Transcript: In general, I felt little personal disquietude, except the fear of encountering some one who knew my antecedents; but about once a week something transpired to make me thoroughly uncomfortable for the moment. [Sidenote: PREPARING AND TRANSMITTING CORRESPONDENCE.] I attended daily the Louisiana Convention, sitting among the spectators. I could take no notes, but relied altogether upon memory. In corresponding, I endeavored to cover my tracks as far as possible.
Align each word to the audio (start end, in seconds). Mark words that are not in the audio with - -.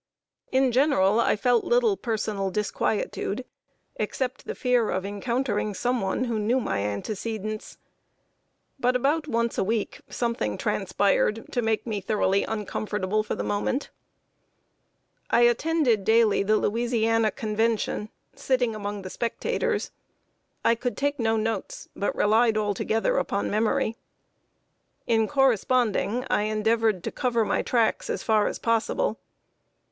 In 0.51 0.71
general, 0.71 1.19
I 1.19 1.35
felt 1.35 1.63
little 1.63 1.95
personal 1.95 2.49
disquietude, 2.49 3.45
except 3.97 4.45
the 4.47 4.55
fear 4.55 4.89
of 4.89 5.05
encountering 5.05 5.75
some 5.75 6.01
one 6.01 6.23
who 6.23 6.39
knew 6.39 6.59
my 6.59 6.79
antecedents; 6.79 7.77
but 8.79 8.95
about 8.95 9.27
once 9.27 9.59
a 9.59 9.63
week 9.63 10.01
something 10.09 10.57
transpired 10.57 11.45
to 11.51 11.61
make 11.61 11.85
me 11.85 12.01
thoroughly 12.01 12.43
uncomfortable 12.43 13.21
for 13.21 13.35
the 13.35 13.43
moment. 13.43 13.91
[Sidenote: 15.29 15.29
PREPARING 15.29 15.47
AND 15.47 15.59
TRANSMITTING 15.59 15.83
CORRESPONDENCE.] 15.83 16.09
I 16.09 16.09
attended 16.09 16.11
daily 16.11 16.43
the 16.43 16.57
Louisiana 16.67 17.29
Convention, 17.29 18.09
sitting 18.35 18.73
among 18.73 19.03
the 19.03 19.09
spectators. 19.11 19.91
I 20.65 20.73
could 20.73 20.97
take 20.97 21.19
no 21.19 21.37
notes, 21.37 21.89
but 21.95 22.15
relied 22.15 22.57
altogether 22.57 23.19
upon 23.19 23.51
memory. 23.51 23.97
In 25.05 25.27
corresponding, 25.27 26.25
I 26.27 26.45
endeavored 26.45 27.03
to 27.03 27.11
cover 27.11 27.45
my 27.45 27.61
tracks 27.61 28.09
as 28.09 28.23
far 28.23 28.47
as 28.47 28.57
possible. 28.57 29.19